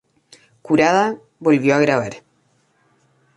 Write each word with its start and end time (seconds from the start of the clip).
Curada, 0.63 1.05
volvió 1.39 1.75
a 1.75 1.79
grabar. 1.85 2.17